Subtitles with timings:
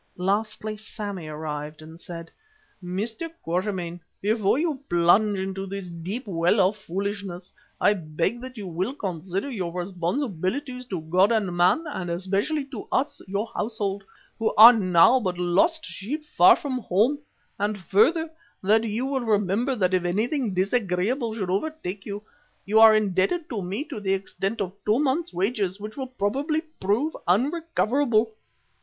[0.17, 2.31] Lastly Sammy arrived and said:
[2.83, 3.29] "Mr.
[3.45, 8.95] Quatermain, before you plunge into this deep well of foolishness, I beg that you will
[8.95, 14.03] consider your responsibilities to God and man, and especially to us, your household,
[14.39, 17.19] who are now but lost sheep far from home,
[17.59, 18.27] and further,
[18.63, 22.23] that you will remember that if anything disagreeable should overtake you,
[22.65, 26.61] you are indebted to me to the extent of two months' wages which will probably
[26.79, 28.31] prove unrecoverable."